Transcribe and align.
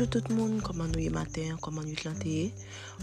Bonjour 0.00 0.22
tout 0.22 0.30
le 0.30 0.34
monde, 0.34 0.62
comment 0.62 0.86
nous 0.86 0.98
y 0.98 1.10
matin, 1.10 1.58
comment 1.60 1.82
nous 1.82 1.94
l'anteye. 2.06 2.54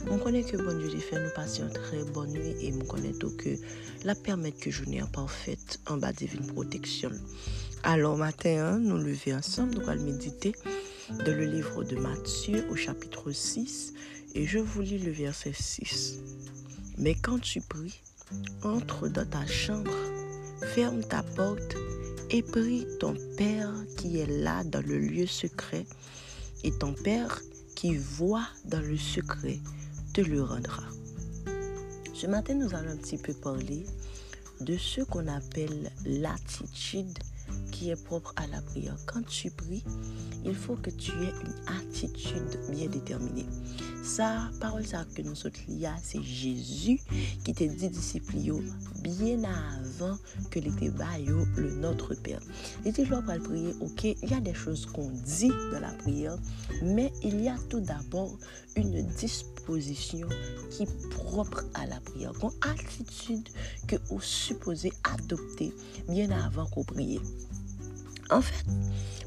On 0.10 0.18
connaît 0.18 0.42
que 0.42 0.58
bon 0.58 0.80
Dieu 0.80 0.98
fait 0.98 1.24
nous 1.24 1.30
passer 1.30 1.62
une 1.62 1.72
très 1.72 2.04
bonne 2.04 2.32
nuit 2.32 2.56
et 2.60 2.74
on 2.74 2.84
connaît 2.86 3.14
tout 3.14 3.30
que 3.38 3.50
la 4.04 4.16
permettre 4.16 4.60
que 4.60 4.72
journée 4.72 5.04
parfaite 5.14 5.80
en 5.88 5.98
bas 5.98 6.12
divine 6.12 6.48
protection. 6.48 7.12
Alors 7.84 8.18
matin, 8.18 8.66
hein, 8.66 8.80
nous 8.80 8.98
lever 8.98 9.36
ensemble, 9.36 9.76
nous 9.76 9.88
allons 9.88 10.06
méditer 10.06 10.54
dans 11.12 11.38
le 11.38 11.46
livre 11.46 11.84
de 11.84 11.98
Matthieu 11.98 12.66
au 12.72 12.76
chapitre 12.76 13.32
6 13.32 13.94
et 14.34 14.48
je 14.48 14.58
vous 14.58 14.82
lis 14.82 14.98
le 14.98 15.12
verset 15.12 15.54
6. 15.54 16.18
Mais 16.98 17.14
quand 17.14 17.40
tu 17.40 17.62
pries, 17.62 18.02
entre 18.64 19.08
dans 19.08 19.28
ta 19.28 19.46
chambre, 19.46 19.94
ferme 20.74 21.04
ta 21.04 21.22
porte 21.22 21.76
et 22.32 22.42
prie 22.42 22.88
ton 23.00 23.14
Père 23.38 23.72
qui 23.98 24.18
est 24.18 24.42
là 24.42 24.64
dans 24.64 24.82
le 24.82 24.98
lieu 24.98 25.28
secret 25.28 25.86
et 26.68 26.72
ton 26.72 26.92
Père 26.92 27.42
qui 27.76 27.96
voit 27.96 28.46
dans 28.66 28.82
le 28.82 28.98
secret 28.98 29.58
te 30.14 30.20
le 30.20 30.44
rendra. 30.44 30.84
Ce 32.14 32.28
matin, 32.28 32.56
nous 32.56 32.76
allons 32.76 32.92
un 32.92 32.98
petit 32.98 33.18
peu 33.18 33.34
parler 33.34 33.86
de 34.60 34.76
ce 34.76 35.00
qu'on 35.00 35.28
appelle 35.28 35.90
l'attitude 36.06 37.18
qui 37.72 37.92
est 37.92 38.04
propre 38.04 38.34
à 38.36 38.48
la 38.48 38.62
prière. 38.62 38.98
Quand 39.06 39.26
tu 39.26 39.50
pries, 39.50 39.86
il 40.44 40.56
faut 40.56 40.76
que 40.76 40.90
tu 40.90 41.12
aies 41.12 41.34
une 41.42 41.56
attitude 41.80 42.60
bien 42.70 42.88
déterminée. 42.88 43.46
Ça, 44.04 44.52
parole 44.60 44.86
ça 44.86 45.06
que 45.16 45.22
nous 45.22 45.36
sommes 45.36 45.52
liés, 45.70 45.88
c'est 46.04 46.22
Jésus 46.22 47.00
qui 47.46 47.54
te 47.54 47.64
dit 47.64 47.88
disciples 47.88 48.36
bien 49.08 49.44
avant 49.44 50.18
que 50.52 50.60
les 50.60 50.72
débats 50.72 51.06
le 51.56 51.72
Notre 51.76 52.16
Père. 52.16 52.42
Il 52.86 52.92
dit, 52.92 53.06
pour 53.06 53.24
prier, 53.24 53.74
ok, 53.82 54.04
il 54.04 54.30
y 54.30 54.34
a 54.34 54.40
des 54.40 54.54
choses 54.54 54.86
qu'on 54.86 55.10
dit 55.10 55.52
dans 55.72 55.80
la 55.80 55.94
prière, 55.94 56.38
mais 56.82 57.12
il 57.24 57.42
y 57.42 57.48
a 57.48 57.56
tout 57.70 57.80
d'abord 57.80 58.38
une 58.76 59.04
disposition 59.08 60.28
qui 60.70 60.84
est 60.84 61.10
propre 61.10 61.64
à 61.74 61.86
la 61.86 62.00
prière, 62.00 62.32
une 62.42 62.50
attitude 62.62 63.50
que 63.88 63.96
vous 64.10 64.22
supposez 64.22 64.92
adopter 65.04 65.74
bien 66.08 66.32
avant 66.32 66.66
qu'on 66.66 66.84
prie. 66.84 67.20
En 68.30 68.42
fait, 68.42 68.66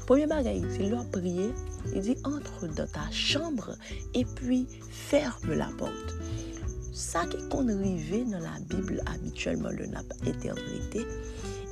premier 0.05 0.27
bagage, 0.27 0.61
c'est 0.69 0.89
leur 0.89 1.05
prier, 1.09 1.51
il 1.95 2.01
dit 2.01 2.17
entre 2.23 2.67
dans 2.67 2.87
ta 2.87 3.09
chambre 3.11 3.75
et 4.13 4.25
puis 4.25 4.67
ferme 4.89 5.53
la 5.53 5.69
porte. 5.77 6.15
Ça 6.91 7.25
qui 7.25 7.37
qu'on 7.49 7.67
arrivé 7.69 8.25
dans 8.25 8.39
la 8.39 8.59
Bible 8.69 9.01
habituellement 9.05 9.69
le 9.69 9.85
n'a 9.85 10.03
pas 10.03 10.15
interprété, 10.27 11.05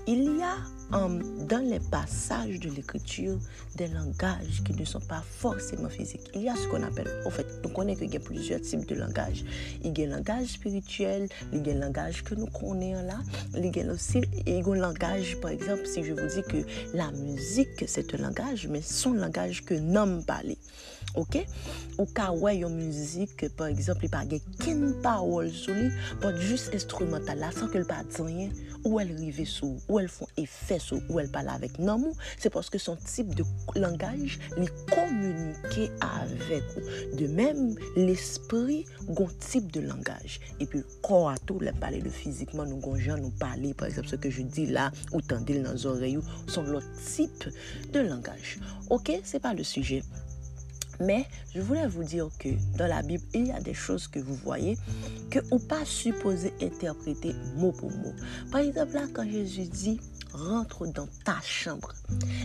il 0.07 0.37
y 0.37 0.41
a 0.41 0.55
dans 0.91 1.63
les 1.63 1.79
passages 1.79 2.59
de 2.59 2.69
l'écriture 2.71 3.37
des 3.75 3.87
langages 3.89 4.63
qui 4.65 4.73
ne 4.73 4.85
sont 4.85 5.01
pas 5.01 5.21
forcément 5.21 5.89
physiques. 5.89 6.29
Il 6.33 6.41
y 6.41 6.49
a 6.49 6.55
ce 6.55 6.67
qu'on 6.67 6.81
appelle, 6.81 7.07
en 7.25 7.29
fait, 7.29 7.45
nous 7.63 7.69
connaissons 7.69 8.01
qu'il 8.01 8.13
y 8.13 8.17
a 8.17 8.19
plusieurs 8.19 8.61
types 8.61 8.87
de 8.87 8.95
langages. 8.95 9.43
Il 9.83 9.97
y 9.97 10.03
a 10.03 10.07
un 10.07 10.17
langage 10.17 10.47
spirituel, 10.47 11.27
il 11.53 11.67
y 11.67 11.71
a 11.71 11.75
un 11.75 11.79
langage 11.79 12.23
que 12.23 12.33
nous 12.33 12.47
connaissons 12.47 13.05
là, 13.05 13.19
il 13.55 13.75
y 13.75 13.81
a 13.81 13.91
aussi 13.91 14.21
un 14.47 14.75
langage, 14.75 15.39
par 15.41 15.51
exemple, 15.51 15.85
si 15.85 16.03
je 16.03 16.13
vous 16.13 16.27
dis 16.27 16.43
que 16.47 16.65
la 16.95 17.11
musique, 17.11 17.83
c'est 17.87 18.15
un 18.15 18.17
langage, 18.17 18.67
mais 18.67 18.81
son 18.81 19.13
langage 19.13 19.63
que 19.65 19.73
nous 19.73 20.21
parler. 20.23 20.57
Ok? 21.17 21.41
Ou 21.97 22.05
ka 22.15 22.29
wè 22.35 22.53
yon 22.59 22.75
müzik, 22.77 23.47
par 23.57 23.71
exemple, 23.71 24.05
li 24.05 24.11
pa 24.13 24.21
gen 24.29 24.43
ken 24.61 24.83
parol 25.03 25.49
sou 25.51 25.73
li, 25.75 25.89
pot 26.21 26.37
jist 26.45 26.73
instrumental 26.75 27.41
la, 27.41 27.49
san 27.55 27.71
ke 27.71 27.81
l 27.81 27.87
pa 27.89 28.03
diyen, 28.07 28.53
ou 28.85 28.99
el 29.01 29.11
rive 29.17 29.43
sou, 29.49 29.79
ou 29.89 29.99
el 29.99 30.07
fon 30.11 30.29
efè 30.39 30.77
sou, 30.79 31.01
ou 31.09 31.19
el 31.19 31.31
pala 31.33 31.57
avèk 31.57 31.79
nan 31.81 32.03
mou, 32.03 32.29
se 32.39 32.51
poske 32.53 32.79
son 32.81 32.99
tip 33.03 33.33
de 33.35 33.45
langaj 33.79 34.37
li 34.59 34.69
komunike 34.93 35.89
avèk 36.05 36.77
ou. 36.77 36.95
De 37.19 37.27
mèm, 37.33 37.73
l'esprit 37.97 38.87
gon 39.09 39.33
tip 39.41 39.73
de 39.75 39.83
langaj. 39.89 40.39
E 40.61 40.69
pi, 40.69 40.85
kor 41.05 41.31
atou, 41.33 41.59
lè 41.63 41.73
pale 41.81 42.03
de 42.05 42.13
fizikman, 42.13 42.69
nou 42.69 42.83
gon 42.85 43.01
jan 43.01 43.19
nou 43.23 43.33
pale, 43.41 43.73
par 43.73 43.89
exemple, 43.89 44.13
se 44.13 44.21
ke 44.21 44.31
je 44.31 44.45
di 44.45 44.69
la, 44.71 44.91
ou 45.11 45.25
tendil 45.25 45.63
nan 45.65 45.79
zorey 45.79 46.19
ou, 46.21 46.39
son 46.47 46.69
lot 46.69 46.85
tip 47.01 47.49
de 47.91 48.05
langaj. 48.05 48.57
Ok? 48.93 49.17
Se 49.27 49.41
pa 49.43 49.57
le 49.57 49.67
sujè. 49.67 50.03
Mais 50.99 51.25
je 51.53 51.61
voulais 51.61 51.87
vous 51.87 52.03
dire 52.03 52.29
que 52.37 52.49
dans 52.77 52.87
la 52.87 53.01
Bible, 53.01 53.23
il 53.33 53.47
y 53.47 53.51
a 53.51 53.59
des 53.59 53.73
choses 53.73 54.07
que 54.07 54.19
vous 54.19 54.35
voyez 54.35 54.77
que 55.29 55.39
ou 55.51 55.59
pas 55.59 55.85
supposé 55.85 56.53
interpréter 56.61 57.33
mot 57.55 57.71
pour 57.71 57.91
mot. 57.91 58.13
Par 58.51 58.61
exemple, 58.61 58.93
là, 58.93 59.05
quand 59.13 59.27
Jésus 59.29 59.65
dit 59.65 59.99
rentre 60.33 60.85
dans 60.87 61.07
ta 61.23 61.37
chambre. 61.43 61.93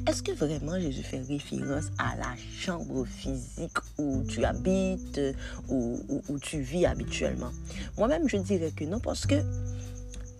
Est-ce 0.06 0.22
que 0.22 0.32
vraiment 0.32 0.78
Jésus 0.80 1.02
fait 1.02 1.20
référence 1.20 1.90
à 1.98 2.16
la 2.16 2.34
chambre 2.58 3.04
physique 3.04 3.76
où 3.98 4.22
tu 4.28 4.44
habites, 4.44 5.20
ou 5.68 6.00
où 6.28 6.38
tu 6.38 6.60
vis 6.60 6.86
habituellement? 6.86 7.50
Moi-même, 7.98 8.28
je 8.28 8.38
dirais 8.38 8.72
que 8.74 8.84
non, 8.84 9.00
parce 9.00 9.26
que 9.26 9.36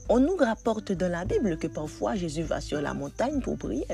on 0.08 0.20
nous 0.20 0.36
rapporte 0.36 0.92
dans 0.92 1.10
la 1.10 1.24
Bible 1.24 1.56
que 1.56 1.66
parfois 1.66 2.14
Jésus 2.14 2.42
va 2.42 2.60
sur 2.60 2.80
la 2.80 2.94
montagne 2.94 3.40
pour 3.40 3.56
prier. 3.56 3.86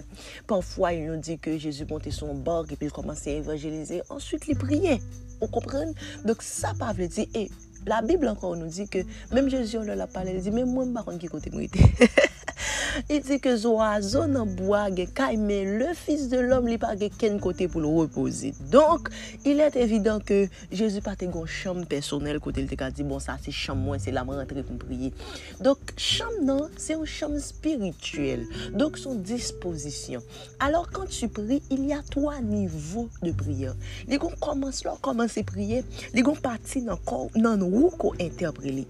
Parfois, 0.47 0.93
il 0.93 1.07
nous 1.07 1.17
dit 1.17 1.39
que 1.39 1.57
Jésus 1.57 1.87
montait 1.89 2.11
son 2.11 2.35
bord 2.35 2.67
et 2.71 2.77
puis 2.77 2.87
il 2.87 2.93
commençait 2.93 3.33
à 3.33 3.35
évangéliser. 3.35 4.03
Ensuite, 4.09 4.45
il 4.49 4.57
priait. 4.57 5.01
Vous 5.41 5.47
comprenez? 5.47 5.93
Donc, 6.25 6.43
ça, 6.43 6.73
pas 6.79 6.93
veut 6.93 7.09
dire. 7.09 7.27
Et 7.35 7.51
la 7.87 8.03
Bible 8.03 8.29
encore 8.29 8.57
nous 8.57 8.67
dit 8.67 8.89
que 8.89 8.99
même 9.33 9.49
Jésus, 9.49 9.79
on 9.79 9.83
l'a 9.83 10.07
parlé, 10.07 10.33
il 10.35 10.41
dit, 10.41 10.51
mais 10.51 10.65
moi, 10.65 10.85
je 10.85 10.91
ne 10.91 11.21
sais 11.21 11.29
pas 11.29 11.39
qui 11.41 11.83
I 13.11 13.21
di 13.25 13.41
ke 13.43 13.55
zo 13.61 13.77
a 13.83 13.93
zo 14.05 14.27
nan 14.31 14.55
boage 14.59 15.09
kay, 15.17 15.37
men 15.41 15.77
le 15.81 15.93
fils 15.99 16.29
de 16.33 16.41
l'om 16.45 16.69
li 16.71 16.79
pa 16.81 16.95
ge 16.99 17.11
ken 17.21 17.41
kote 17.43 17.69
pou 17.71 17.83
lo 17.83 17.93
reposi. 18.03 18.53
Donk, 18.73 19.11
il 19.45 19.61
et 19.61 19.77
evidant 19.81 20.21
ke 20.21 20.47
Jezu 20.71 21.03
pa 21.05 21.17
te 21.19 21.29
gon 21.31 21.49
chanm 21.51 21.85
personel 21.91 22.41
kote 22.43 22.63
li 22.63 22.71
te 22.71 22.79
ka 22.81 22.91
di, 22.95 23.07
bon 23.07 23.23
sa 23.23 23.39
se 23.43 23.55
chanm 23.55 23.83
mwen, 23.85 24.03
se 24.03 24.15
la 24.15 24.25
mwen 24.27 24.43
rentre 24.43 24.65
pou 24.67 24.81
priye. 24.85 25.13
Donk, 25.63 25.95
chanm 26.01 26.43
nan, 26.47 26.69
se 26.81 26.95
yon 26.95 27.09
chanm 27.09 27.39
spirituel. 27.43 28.47
Donk, 28.75 28.99
son 29.01 29.15
disposition. 29.15 30.23
Alors, 30.59 30.91
kan 30.91 31.07
tu 31.07 31.29
pri, 31.29 31.63
il 31.71 31.87
y 31.87 31.93
a 31.93 32.03
3 32.03 32.41
nivou 32.41 33.09
de 33.23 33.33
priye. 33.33 33.73
Li 34.09 34.19
gon 34.21 34.35
komanse 34.41 34.85
lor, 34.87 35.01
komanse 35.05 35.45
priye, 35.47 35.83
li 36.15 36.25
gon 36.27 36.39
pati 36.41 36.83
nan, 36.85 37.01
nan 37.37 37.63
wou 37.65 37.91
ko 37.97 38.15
interpele. 38.21 38.87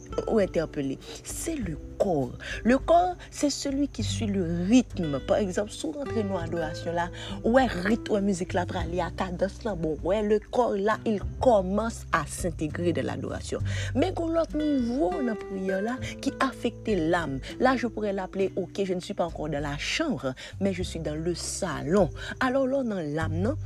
Se 1.24 1.56
le 1.58 1.76
corps. 2.00 2.32
Le 2.64 2.78
corps, 2.78 3.14
c'est 3.30 3.50
celui 3.50 3.88
qui 3.88 4.02
suit 4.02 4.26
le 4.26 4.66
rythme. 4.68 5.20
Par 5.20 5.36
exemple, 5.36 5.70
sous 5.70 5.92
rentrer 5.92 6.24
nos 6.24 6.38
adorations 6.38 6.92
là, 6.92 7.10
ouais, 7.44 7.66
rythme, 7.66 8.14
ouais, 8.14 8.20
musique 8.20 8.54
là, 8.54 8.64
il 8.90 9.00
à 9.00 9.10
cadence 9.10 9.62
là, 9.64 9.74
bon, 9.74 9.96
ouais, 10.02 10.22
le 10.22 10.40
corps 10.50 10.76
là, 10.76 10.98
il 11.04 11.20
commence 11.40 12.06
à 12.12 12.24
s'intégrer 12.26 12.92
de 12.92 13.02
l'adoration. 13.02 13.60
Mais 13.94 14.12
qu'on 14.14 14.28
l'autre 14.28 14.56
niveau 14.56 15.10
dans 15.10 15.22
la 15.22 15.34
prière 15.34 15.82
là, 15.82 15.96
qui 16.20 16.32
affecte 16.40 16.88
l'âme. 16.88 17.38
Là, 17.58 17.76
je 17.76 17.86
pourrais 17.86 18.12
l'appeler, 18.12 18.52
ok, 18.56 18.80
je 18.84 18.94
ne 18.94 19.00
suis 19.00 19.14
pas 19.14 19.26
encore 19.26 19.48
dans 19.48 19.60
la 19.60 19.76
chambre, 19.78 20.34
mais 20.60 20.72
je 20.72 20.82
suis 20.82 21.00
dans 21.00 21.14
le 21.14 21.34
salon. 21.34 22.08
Alors 22.40 22.66
là, 22.66 22.82
dans 22.82 23.00
l'âme, 23.14 23.34
non? 23.34 23.56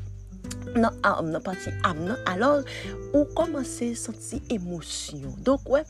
Dans 0.74 0.92
âme, 1.02 1.32
dans 1.32 1.40
partie 1.40 1.70
âme, 1.84 2.16
alors, 2.26 2.62
on 3.12 3.24
commence 3.24 3.82
à 3.82 3.94
sentir 3.94 4.40
émotion. 4.50 5.34
Donc, 5.44 5.60
ouais, 5.68 5.84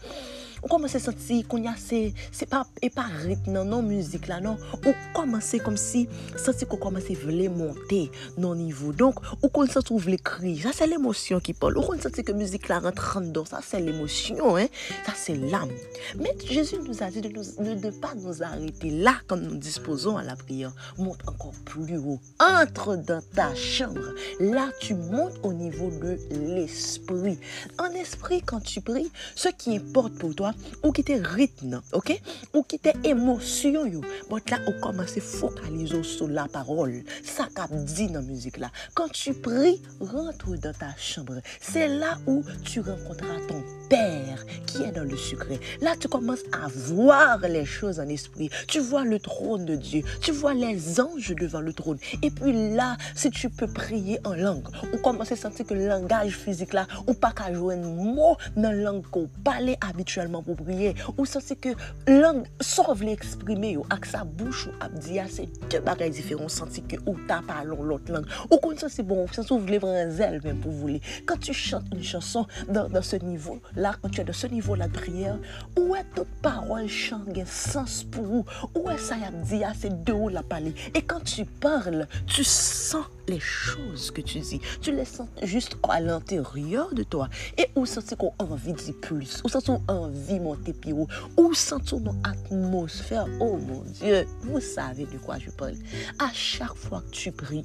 ou 0.65 0.69
komanse 0.69 0.99
santi 0.99 1.43
kon 1.45 1.65
ya 1.65 1.75
se, 1.77 2.15
se 2.33 2.47
pa, 2.49 2.63
e 2.81 2.89
pa 2.93 3.05
rit 3.21 3.45
nan 3.53 3.69
nan 3.69 3.85
müzik 3.85 4.31
la 4.31 4.39
nan, 4.41 4.57
ou 4.81 4.95
komanse 5.13 5.61
kom 5.63 5.77
si, 5.81 6.07
santi 6.41 6.65
kon 6.69 6.81
komanse 6.81 7.13
vle 7.21 7.51
monte 7.53 8.07
nan 8.41 8.57
nivou. 8.57 8.95
Donk, 8.97 9.21
ou 9.43 9.51
kon 9.53 9.69
santi 9.69 9.93
ou 9.93 10.01
vle 10.01 10.17
kri, 10.25 10.55
sa 10.63 10.73
se 10.73 10.89
l'emosyon 10.89 11.43
ki 11.45 11.53
pol. 11.61 11.77
Ou 11.77 11.85
kon 11.85 12.01
santi 12.01 12.25
ke 12.25 12.33
müzik 12.37 12.71
la 12.73 12.81
rentran 12.87 13.29
don, 13.35 13.45
sa 13.49 13.61
se 13.65 13.81
l'emosyon, 13.83 14.65
sa 15.05 15.17
se 15.19 15.37
l'am. 15.37 15.69
Men, 16.17 16.33
Jezu 16.49 16.81
nou 16.81 16.97
a 17.05 17.11
di 17.13 17.21
de 17.25 17.33
ne 17.61 17.77
de 17.81 17.93
pa 18.01 18.15
nou 18.17 18.33
arete 18.49 18.93
la 19.05 19.19
kan 19.29 19.45
nou 19.45 19.61
disposon 19.61 20.17
a 20.21 20.25
la 20.25 20.39
priyan. 20.41 20.73
Monte 20.97 21.29
ankon 21.29 21.53
plu 21.69 22.01
ou. 22.01 22.17
Entre 22.41 22.97
dan 23.05 23.25
ta 23.37 23.51
chambre. 23.59 24.15
La, 24.41 24.64
tu 24.81 24.95
monte 24.95 25.35
au 25.43 25.53
nivou 25.53 25.91
de 25.91 26.19
l'esprit. 26.31 27.39
An 27.79 27.91
esprit, 27.99 28.43
kan 28.43 28.61
tu 28.61 28.81
pri, 28.85 29.07
se 29.35 29.53
ki 29.53 29.75
importe 29.79 30.19
pou 30.21 30.35
toa, 30.37 30.53
ou 30.83 30.93
qui 30.93 31.05
te 31.05 31.17
rythme, 31.35 31.81
ok? 31.93 32.15
Ou 32.55 32.63
qui 32.63 32.79
te 32.79 32.91
émotion, 33.07 33.87
yo. 33.87 34.03
Bon, 34.29 34.41
là, 34.51 34.59
on 34.67 34.81
commence 34.81 35.17
à 35.17 35.21
focaliser 35.21 36.03
sur 36.03 36.29
la 36.29 36.47
parole. 36.49 37.03
Ça 37.25 37.49
qu'a 37.55 37.69
dit 37.69 38.09
dans 38.09 38.21
la 38.21 38.27
musique 38.27 38.59
là. 38.59 38.71
Quand 38.95 39.09
tu 39.09 39.35
pries, 39.35 39.81
rentre 40.01 40.57
dans 40.57 40.73
ta 40.73 40.95
chambre. 40.97 41.41
C'est 41.61 41.89
là 41.89 42.19
où 42.27 42.45
tu 42.65 42.81
rencontreras 42.81 43.41
ton 43.49 43.63
Père 43.89 44.45
qui 44.67 44.83
est 44.83 44.93
dans 44.93 45.05
le 45.05 45.17
secret. 45.17 45.61
Là, 45.83 45.95
tu 45.99 46.09
commences 46.09 46.45
à 46.53 46.69
voir 46.69 47.39
les 47.41 47.67
choses 47.67 48.01
en 48.01 48.09
esprit. 48.09 48.49
Tu 48.67 48.81
vois 48.81 49.05
le 49.05 49.19
trône 49.19 49.67
de 49.67 49.77
Dieu. 49.77 50.03
Tu 50.23 50.33
vois 50.33 50.55
les 50.55 51.01
anges 51.01 51.35
devant 51.39 51.61
le 51.61 51.73
trône. 51.73 51.99
Et 52.23 52.31
puis 52.31 52.75
là, 52.75 52.97
si 53.15 53.31
tu 53.31 53.51
peux 53.51 53.67
prier 53.67 54.19
en 54.25 54.35
langue, 54.35 54.54
ou 54.93 54.99
commencer 54.99 55.35
à 55.35 55.37
sentir 55.37 55.67
que 55.67 55.75
le 55.75 55.87
langage 55.87 56.37
physique 56.37 56.73
là, 56.73 56.87
ou 57.07 57.15
pas 57.15 57.33
qu'à 57.33 57.53
jouer 57.53 57.77
un 57.77 57.79
mot 57.79 58.37
dans 58.57 58.71
la 58.71 58.77
langue 58.77 59.07
qu'on 59.11 59.29
parle 59.43 59.77
habituellement 59.81 60.43
pour 60.43 60.57
prier. 60.57 60.95
Ou 61.19 61.25
ça, 61.25 61.41
c'est 61.41 61.57
que 61.57 61.71
langue, 62.07 62.47
sauf 62.61 63.01
l'exprimer, 63.01 63.79
avec 63.91 64.07
sa 64.07 64.25
bouche, 64.25 64.67
ou 64.67 64.71
abdia, 64.81 65.25
ah, 65.25 65.29
c'est 65.31 65.49
deux 65.71 65.81
bagages 65.81 66.11
différents. 66.11 66.49
Senti 66.49 66.83
que 66.83 66.97
ou 67.07 67.17
t'as 67.27 67.43
parlé 67.43 67.71
l'autre 67.81 68.13
langue. 68.13 68.27
Ou 68.51 68.57
comme 68.59 68.77
ça, 68.77 68.89
c'est 68.89 69.03
bon. 69.03 69.27
Vous 69.27 69.59
voulez 69.59 69.79
prendre 69.79 69.95
un 69.95 70.11
zèle 70.11 70.41
même 70.45 70.59
pour 70.59 70.73
vous. 70.73 70.99
Quand 71.27 71.39
tu 71.39 71.53
chantes 71.53 71.85
une 71.93 72.03
chanson 72.03 72.47
dans, 72.69 73.03
ce 73.03 73.17
niveau-là, 73.17 73.95
quand 74.01 74.09
tu 74.11 74.21
es 74.21 74.25
dans 74.25 74.33
ce 74.33 74.47
niveau-là 74.47 74.89
de 74.89 74.93
prière, 74.93 75.39
où 75.79 75.95
est 75.95 76.05
toute 76.15 76.29
parole 76.43 76.89
chante 76.89 77.29
un 77.37 77.47
sens 77.47 78.05
pour 78.05 78.25
vous? 78.25 78.45
Où 78.75 78.91
est 78.91 78.99
ça, 78.99 79.17
dit, 79.45 79.65
ah, 79.65 79.73
c'est 79.79 80.05
de 80.05 80.13
où 80.13 80.29
la 80.29 80.43
parler? 80.43 80.75
Et 80.95 81.03
quand 81.03 81.23
tu 81.25 81.45
parles, 81.45 82.07
tu 82.27 82.45
sens 82.45 83.05
les 83.29 83.41
choses 83.41 84.11
que 84.11 84.21
tu 84.21 84.41
Tu 84.81 84.93
les 84.95 85.05
sens 85.05 85.29
juste 85.43 85.77
à 85.89 86.01
l'intérieur 86.01 86.93
de 86.95 87.03
toi. 87.03 87.29
Et 87.59 87.69
où 87.75 87.87
sens-tu 87.87 88.17
qu'on 88.17 88.33
a 88.39 88.45
envie 88.45 88.73
de 88.73 88.93
plus? 88.93 89.41
Où 89.45 89.49
sens-tu 89.49 89.71
qu'on 89.71 89.83
envie 89.89 90.39
de 90.39 90.43
monter 90.43 90.73
plus 90.73 90.93
haut? 90.93 91.09
Où 91.37 91.55
sens-tu 91.55 91.97
mon 91.97 92.17
atmosphère? 92.25 93.27
Oh 93.41 93.57
mon 93.57 93.83
Dieu, 93.83 94.27
vous 94.43 94.61
savez 94.61 95.07
de 95.07 95.19
quoi 95.19 95.39
je 95.39 95.51
parle. 95.51 95.77
À 96.19 96.31
chaque 96.33 96.75
fois 96.75 97.03
que 97.03 97.11
tu 97.11 97.33
pries, 97.33 97.65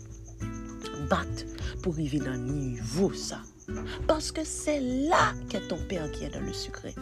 batte 1.10 1.46
pour 1.82 1.94
arriver 1.94 2.20
dans 2.20 2.32
le 2.32 2.38
niveau 2.38 3.14
ça. 3.14 3.40
Parce 4.08 4.32
que 4.32 4.44
c'est 4.44 4.80
là 4.80 5.34
qu'est 5.48 5.68
ton 5.68 5.78
Père 5.88 6.12
qui 6.12 6.24
est 6.24 6.30
dans 6.30 6.40
le 6.40 6.54
secret. 6.54 6.96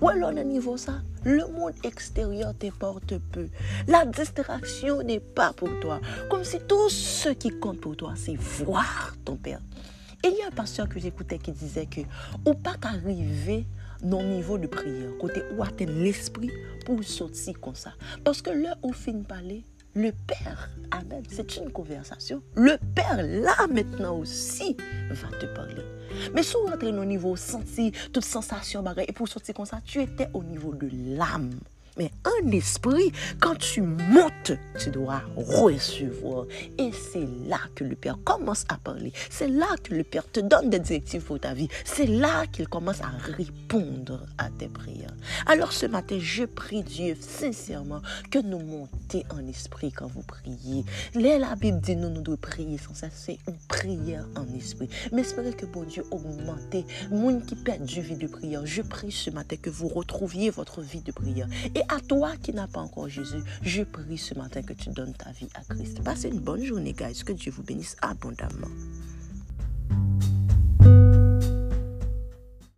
Ou 0.00 0.08
alors, 0.08 0.30
à 0.30 0.44
niveau 0.44 0.76
ça, 0.76 0.94
le 1.24 1.46
monde 1.48 1.74
extérieur 1.84 2.54
t'importe 2.58 3.18
peu. 3.32 3.48
La 3.86 4.04
distraction 4.04 5.02
n'est 5.02 5.20
pas 5.20 5.52
pour 5.52 5.70
toi. 5.80 6.00
Comme 6.28 6.44
si 6.44 6.58
tout 6.60 6.88
ce 6.88 7.30
qui 7.30 7.50
compte 7.50 7.80
pour 7.80 7.96
toi, 7.96 8.14
c'est 8.16 8.36
voir 8.36 9.14
ton 9.24 9.36
Père. 9.36 9.60
Il 10.24 10.36
y 10.36 10.42
a 10.42 10.48
un 10.48 10.50
pasteur 10.50 10.88
que 10.88 11.00
j'écoutais 11.00 11.38
qui 11.38 11.52
disait 11.52 11.86
que, 11.86 12.02
ou 12.46 12.54
pas 12.54 12.74
qu'arriver 12.80 13.66
non 14.02 14.22
niveau 14.22 14.58
de 14.58 14.66
prière, 14.66 15.10
côté 15.18 15.42
où 15.56 15.62
atteindre 15.62 15.92
l'esprit 15.92 16.50
pour 16.84 17.02
sortir 17.04 17.58
comme 17.60 17.74
ça. 17.74 17.92
Parce 18.24 18.42
que 18.42 18.50
là, 18.50 18.76
au 18.82 18.92
fin 18.92 19.22
parler, 19.22 19.64
le 19.94 20.12
Père, 20.26 20.70
Amen, 20.92 21.22
c'est 21.28 21.56
une 21.56 21.70
conversation. 21.70 22.42
Le 22.54 22.76
Père, 22.94 23.22
là 23.22 23.66
maintenant 23.68 24.18
aussi, 24.18 24.76
va 25.10 25.28
te 25.38 25.46
parler. 25.46 25.82
Mais 26.34 26.42
si 26.42 26.54
vous 26.54 26.70
rentrez 26.70 26.88
au 26.88 27.04
niveau 27.04 27.36
senti, 27.36 27.92
toute 28.12 28.24
sensation, 28.24 28.84
et 29.06 29.12
pour 29.12 29.28
sortir 29.28 29.54
comme 29.54 29.66
ça, 29.66 29.80
tu 29.84 30.00
étais 30.00 30.28
au 30.34 30.42
niveau 30.42 30.74
de 30.74 30.88
l'âme. 31.16 31.50
Mais 32.00 32.10
un 32.24 32.50
esprit, 32.52 33.12
quand 33.40 33.58
tu 33.58 33.82
montes, 33.82 34.52
tu 34.82 34.88
dois 34.88 35.20
recevoir. 35.36 36.46
Et 36.78 36.92
c'est 36.92 37.28
là 37.46 37.60
que 37.74 37.84
le 37.84 37.94
Père 37.94 38.16
commence 38.24 38.64
à 38.70 38.78
parler. 38.78 39.12
C'est 39.28 39.48
là 39.48 39.66
que 39.84 39.94
le 39.94 40.02
Père 40.02 40.24
te 40.32 40.40
donne 40.40 40.70
des 40.70 40.78
directives 40.78 41.22
pour 41.22 41.38
ta 41.38 41.52
vie. 41.52 41.68
C'est 41.84 42.06
là 42.06 42.46
qu'il 42.46 42.68
commence 42.68 43.02
à 43.02 43.10
répondre 43.36 44.24
à 44.38 44.48
tes 44.48 44.68
prières. 44.68 45.14
Alors 45.44 45.72
ce 45.72 45.84
matin, 45.84 46.16
je 46.18 46.44
prie 46.44 46.82
Dieu 46.82 47.18
sincèrement 47.20 48.00
que 48.30 48.38
nous 48.38 48.60
montions 48.60 48.90
en 49.30 49.46
esprit 49.46 49.92
quand 49.92 50.06
vous 50.06 50.22
priez. 50.22 50.86
la 51.14 51.54
Bible 51.54 51.80
dit 51.80 51.96
nous, 51.96 52.08
nous 52.08 52.22
devons 52.22 52.38
prier 52.38 52.78
sans 52.78 52.94
cesse. 52.94 53.12
C'est 53.26 53.38
une 53.46 53.58
prière 53.68 54.24
en 54.36 54.46
esprit. 54.56 54.88
Mais 55.12 55.20
espérez 55.20 55.52
que 55.52 55.66
bon 55.66 55.82
Dieu 55.82 56.04
augmente. 56.10 56.76
Moi 57.10 57.34
qui 57.46 57.56
perd 57.56 57.84
du 57.84 58.00
vie 58.00 58.16
de 58.16 58.26
prière, 58.26 58.64
je 58.64 58.80
prie 58.80 59.12
ce 59.12 59.28
matin 59.28 59.56
que 59.60 59.68
vous 59.68 59.88
retrouviez 59.88 60.48
votre 60.48 60.80
vie 60.80 61.02
de 61.02 61.12
prière. 61.12 61.48
Et 61.74 61.82
à 61.90 62.00
toi 62.00 62.32
qui 62.42 62.52
n'as 62.52 62.68
pas 62.68 62.80
encore 62.80 63.08
Jésus, 63.08 63.42
je 63.62 63.82
prie 63.82 64.18
ce 64.18 64.34
matin 64.34 64.62
que 64.62 64.72
tu 64.72 64.90
donnes 64.90 65.12
ta 65.12 65.32
vie 65.32 65.48
à 65.54 65.74
Christ. 65.74 66.02
Passez 66.02 66.28
une 66.28 66.40
bonne 66.40 66.64
journée, 66.64 66.92
guys. 66.92 67.22
Que 67.24 67.32
Dieu 67.32 67.52
vous 67.52 67.62
bénisse 67.62 67.96
abondamment. 68.00 68.68